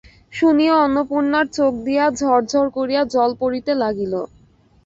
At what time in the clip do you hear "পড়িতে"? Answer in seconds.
3.41-3.71